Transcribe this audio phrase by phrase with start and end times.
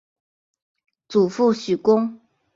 [1.07, 2.19] 祖父许恭。